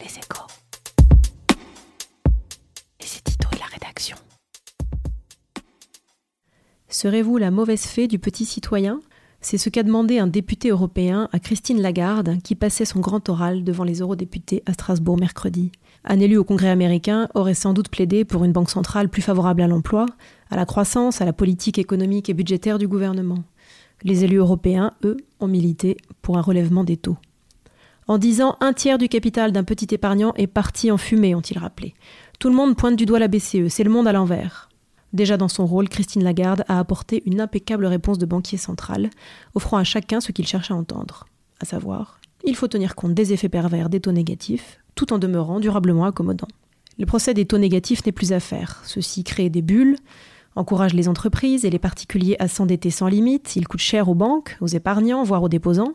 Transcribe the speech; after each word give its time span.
Les 0.00 0.06
échos. 0.06 0.46
Et 3.00 3.04
c'est 3.04 3.24
Tito 3.24 3.48
et 3.52 3.58
la 3.58 3.66
rédaction. 3.66 4.16
Serez-vous 6.88 7.36
la 7.36 7.50
mauvaise 7.50 7.82
fée 7.82 8.06
du 8.06 8.18
petit 8.18 8.44
citoyen? 8.44 9.00
C'est 9.40 9.58
ce 9.58 9.68
qu'a 9.68 9.82
demandé 9.82 10.18
un 10.18 10.26
député 10.26 10.70
européen 10.70 11.28
à 11.32 11.38
Christine 11.38 11.80
Lagarde, 11.80 12.38
qui 12.42 12.54
passait 12.54 12.84
son 12.84 13.00
grand 13.00 13.28
oral 13.28 13.62
devant 13.64 13.84
les 13.84 14.00
eurodéputés 14.00 14.62
à 14.66 14.72
Strasbourg 14.72 15.18
mercredi. 15.18 15.70
Un 16.04 16.18
élu 16.20 16.36
au 16.36 16.44
Congrès 16.44 16.70
américain 16.70 17.28
aurait 17.34 17.54
sans 17.54 17.72
doute 17.72 17.88
plaidé 17.88 18.24
pour 18.24 18.44
une 18.44 18.52
banque 18.52 18.70
centrale 18.70 19.08
plus 19.08 19.22
favorable 19.22 19.62
à 19.62 19.68
l'emploi, 19.68 20.06
à 20.50 20.56
la 20.56 20.64
croissance, 20.64 21.20
à 21.20 21.24
la 21.24 21.32
politique 21.32 21.78
économique 21.78 22.28
et 22.28 22.34
budgétaire 22.34 22.78
du 22.78 22.88
gouvernement. 22.88 23.44
Les 24.02 24.24
élus 24.24 24.38
européens, 24.38 24.94
eux, 25.04 25.16
ont 25.40 25.48
milité 25.48 25.96
pour 26.22 26.38
un 26.38 26.42
relèvement 26.42 26.84
des 26.84 26.96
taux. 26.96 27.16
En 28.08 28.18
disant 28.18 28.56
un 28.60 28.72
tiers 28.72 28.98
du 28.98 29.08
capital 29.08 29.52
d'un 29.52 29.64
petit 29.64 29.94
épargnant 29.94 30.32
est 30.34 30.46
parti 30.46 30.90
en 30.90 30.96
fumée, 30.96 31.34
ont-ils 31.34 31.58
rappelé. 31.58 31.94
Tout 32.38 32.48
le 32.48 32.54
monde 32.54 32.76
pointe 32.76 32.96
du 32.96 33.06
doigt 33.06 33.18
la 33.18 33.28
BCE, 33.28 33.68
c'est 33.68 33.84
le 33.84 33.90
monde 33.90 34.08
à 34.08 34.12
l'envers. 34.12 34.68
Déjà 35.12 35.36
dans 35.36 35.48
son 35.48 35.66
rôle, 35.66 35.88
Christine 35.88 36.24
Lagarde 36.24 36.64
a 36.68 36.78
apporté 36.78 37.22
une 37.26 37.40
impeccable 37.40 37.86
réponse 37.86 38.18
de 38.18 38.26
banquier 38.26 38.58
central, 38.58 39.10
offrant 39.54 39.76
à 39.76 39.84
chacun 39.84 40.20
ce 40.20 40.32
qu'il 40.32 40.46
cherche 40.46 40.70
à 40.70 40.74
entendre, 40.74 41.26
à 41.60 41.64
savoir, 41.64 42.18
il 42.44 42.56
faut 42.56 42.68
tenir 42.68 42.94
compte 42.94 43.14
des 43.14 43.32
effets 43.32 43.48
pervers 43.48 43.88
des 43.88 44.00
taux 44.00 44.12
négatifs, 44.12 44.78
tout 44.94 45.12
en 45.12 45.18
demeurant 45.18 45.60
durablement 45.60 46.04
accommodant. 46.04 46.48
Le 46.98 47.06
procès 47.06 47.34
des 47.34 47.46
taux 47.46 47.58
négatifs 47.58 48.04
n'est 48.06 48.12
plus 48.12 48.32
à 48.32 48.40
faire. 48.40 48.80
Ceux-ci 48.84 49.24
créent 49.24 49.50
des 49.50 49.62
bulles, 49.62 49.96
encouragent 50.58 50.94
les 50.94 51.08
entreprises 51.08 51.64
et 51.64 51.70
les 51.70 51.78
particuliers 51.78 52.36
à 52.38 52.48
s'endetter 52.48 52.90
sans 52.90 53.06
limite, 53.06 53.56
ils 53.56 53.68
coûtent 53.68 53.80
cher 53.80 54.08
aux 54.08 54.14
banques, 54.14 54.56
aux 54.60 54.66
épargnants, 54.66 55.22
voire 55.22 55.42
aux 55.42 55.48
déposants. 55.48 55.94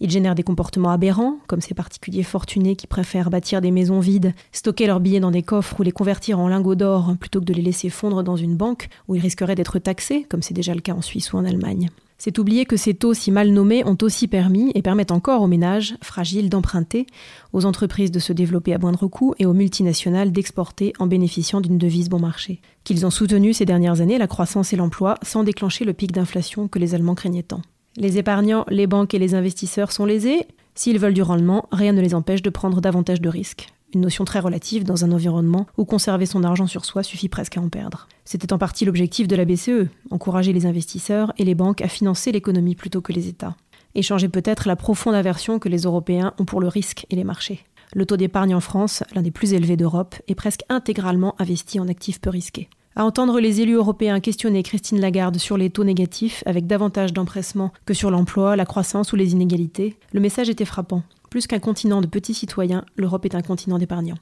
Ils 0.00 0.10
génèrent 0.10 0.34
des 0.34 0.42
comportements 0.42 0.90
aberrants, 0.90 1.38
comme 1.46 1.60
ces 1.60 1.74
particuliers 1.74 2.22
fortunés 2.22 2.76
qui 2.76 2.86
préfèrent 2.86 3.30
bâtir 3.30 3.60
des 3.60 3.70
maisons 3.70 4.00
vides, 4.00 4.34
stocker 4.52 4.86
leurs 4.86 5.00
billets 5.00 5.20
dans 5.20 5.30
des 5.30 5.42
coffres 5.42 5.80
ou 5.80 5.82
les 5.82 5.92
convertir 5.92 6.38
en 6.38 6.48
lingots 6.48 6.74
d'or 6.74 7.14
plutôt 7.18 7.40
que 7.40 7.46
de 7.46 7.54
les 7.54 7.62
laisser 7.62 7.88
fondre 7.88 8.22
dans 8.22 8.36
une 8.36 8.56
banque 8.56 8.88
où 9.08 9.14
ils 9.14 9.22
risqueraient 9.22 9.54
d'être 9.54 9.78
taxés, 9.78 10.26
comme 10.28 10.42
c'est 10.42 10.54
déjà 10.54 10.74
le 10.74 10.80
cas 10.80 10.94
en 10.94 11.02
Suisse 11.02 11.32
ou 11.32 11.38
en 11.38 11.44
Allemagne. 11.44 11.88
C'est 12.24 12.38
oublier 12.38 12.66
que 12.66 12.76
ces 12.76 12.94
taux 12.94 13.14
si 13.14 13.32
mal 13.32 13.50
nommés 13.50 13.84
ont 13.84 13.98
aussi 14.00 14.28
permis 14.28 14.70
et 14.76 14.82
permettent 14.82 15.10
encore 15.10 15.42
aux 15.42 15.48
ménages 15.48 15.96
fragiles 16.04 16.48
d'emprunter, 16.48 17.04
aux 17.52 17.64
entreprises 17.64 18.12
de 18.12 18.20
se 18.20 18.32
développer 18.32 18.72
à 18.72 18.78
moindre 18.78 19.08
coût 19.08 19.34
et 19.40 19.44
aux 19.44 19.52
multinationales 19.52 20.30
d'exporter 20.30 20.92
en 21.00 21.08
bénéficiant 21.08 21.60
d'une 21.60 21.78
devise 21.78 22.08
bon 22.08 22.20
marché. 22.20 22.60
Qu'ils 22.84 23.04
ont 23.04 23.10
soutenu 23.10 23.52
ces 23.52 23.64
dernières 23.64 24.00
années 24.00 24.18
la 24.18 24.28
croissance 24.28 24.72
et 24.72 24.76
l'emploi 24.76 25.16
sans 25.22 25.42
déclencher 25.42 25.84
le 25.84 25.94
pic 25.94 26.12
d'inflation 26.12 26.68
que 26.68 26.78
les 26.78 26.94
Allemands 26.94 27.16
craignaient 27.16 27.42
tant. 27.42 27.62
Les 27.96 28.18
épargnants, 28.18 28.66
les 28.68 28.86
banques 28.86 29.14
et 29.14 29.18
les 29.18 29.34
investisseurs 29.34 29.90
sont 29.90 30.04
lésés. 30.04 30.46
S'ils 30.76 31.00
veulent 31.00 31.14
du 31.14 31.22
rendement, 31.22 31.68
rien 31.72 31.92
ne 31.92 32.00
les 32.00 32.14
empêche 32.14 32.42
de 32.42 32.50
prendre 32.50 32.80
davantage 32.80 33.20
de 33.20 33.30
risques 33.30 33.72
une 33.94 34.00
notion 34.00 34.24
très 34.24 34.40
relative 34.40 34.84
dans 34.84 35.04
un 35.04 35.12
environnement 35.12 35.66
où 35.76 35.84
conserver 35.84 36.26
son 36.26 36.44
argent 36.44 36.66
sur 36.66 36.84
soi 36.84 37.02
suffit 37.02 37.28
presque 37.28 37.56
à 37.56 37.60
en 37.60 37.68
perdre. 37.68 38.08
C'était 38.24 38.52
en 38.52 38.58
partie 38.58 38.84
l'objectif 38.84 39.28
de 39.28 39.36
la 39.36 39.44
BCE, 39.44 39.88
encourager 40.10 40.52
les 40.52 40.66
investisseurs 40.66 41.32
et 41.38 41.44
les 41.44 41.54
banques 41.54 41.82
à 41.82 41.88
financer 41.88 42.32
l'économie 42.32 42.74
plutôt 42.74 43.00
que 43.00 43.12
les 43.12 43.28
États. 43.28 43.56
Et 43.94 44.02
changer 44.02 44.28
peut-être 44.28 44.68
la 44.68 44.76
profonde 44.76 45.14
aversion 45.14 45.58
que 45.58 45.68
les 45.68 45.82
Européens 45.82 46.32
ont 46.38 46.44
pour 46.44 46.60
le 46.60 46.68
risque 46.68 47.06
et 47.10 47.16
les 47.16 47.24
marchés. 47.24 47.64
Le 47.94 48.06
taux 48.06 48.16
d'épargne 48.16 48.54
en 48.54 48.60
France, 48.60 49.02
l'un 49.14 49.20
des 49.20 49.30
plus 49.30 49.52
élevés 49.52 49.76
d'Europe, 49.76 50.14
est 50.26 50.34
presque 50.34 50.62
intégralement 50.70 51.34
investi 51.38 51.78
en 51.78 51.88
actifs 51.88 52.20
peu 52.20 52.30
risqués. 52.30 52.70
À 52.94 53.04
entendre 53.06 53.40
les 53.40 53.62
élus 53.62 53.74
européens 53.74 54.20
questionner 54.20 54.62
Christine 54.62 55.00
Lagarde 55.00 55.38
sur 55.38 55.56
les 55.56 55.70
taux 55.70 55.84
négatifs 55.84 56.42
avec 56.44 56.66
davantage 56.66 57.14
d'empressement 57.14 57.72
que 57.86 57.94
sur 57.94 58.10
l'emploi, 58.10 58.54
la 58.54 58.66
croissance 58.66 59.12
ou 59.12 59.16
les 59.16 59.32
inégalités, 59.32 59.96
le 60.12 60.20
message 60.20 60.50
était 60.50 60.66
frappant. 60.66 61.02
Plus 61.30 61.46
qu'un 61.46 61.58
continent 61.58 62.02
de 62.02 62.06
petits 62.06 62.34
citoyens, 62.34 62.84
l'Europe 62.96 63.24
est 63.24 63.34
un 63.34 63.40
continent 63.40 63.78
d'épargnants. 63.78 64.18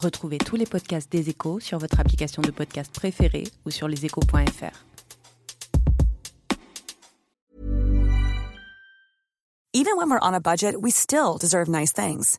Retrouvez 0.00 0.38
tous 0.38 0.56
les 0.56 0.66
podcasts 0.66 1.10
des 1.10 1.30
échos 1.30 1.60
sur 1.60 1.78
votre 1.78 2.00
application 2.00 2.42
de 2.42 2.50
podcast 2.50 2.92
préférée 2.92 3.44
ou 3.64 3.70
sur 3.70 3.86
leséchos.fr. 3.86 4.84
Even 9.72 9.96
when 9.96 10.10
we're 10.10 10.18
on 10.22 10.34
a 10.34 10.40
budget, 10.40 10.74
we 10.80 10.90
still 10.90 11.38
deserve 11.38 11.68
nice 11.68 11.92
things. 11.92 12.38